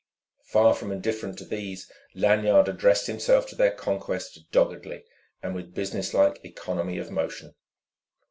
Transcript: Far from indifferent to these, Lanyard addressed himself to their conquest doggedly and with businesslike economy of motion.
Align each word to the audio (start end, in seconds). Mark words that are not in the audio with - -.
Far 0.45 0.73
from 0.73 0.91
indifferent 0.91 1.37
to 1.37 1.45
these, 1.45 1.87
Lanyard 2.15 2.67
addressed 2.67 3.05
himself 3.05 3.45
to 3.45 3.55
their 3.55 3.69
conquest 3.69 4.49
doggedly 4.51 5.03
and 5.43 5.53
with 5.53 5.75
businesslike 5.75 6.43
economy 6.43 6.97
of 6.97 7.11
motion. 7.11 7.53